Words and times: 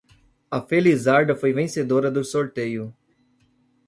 A 0.51 0.59
felizarda 0.65 1.35
foi 1.35 1.53
vencedora 1.53 2.09
do 2.09 2.23
sorteio 2.23 2.91